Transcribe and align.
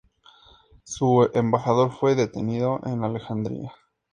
Su 0.83 1.29
embajador 1.35 1.91
fue 1.91 2.15
detenido 2.15 2.79
en 2.85 3.03
Alejandría. 3.03 3.71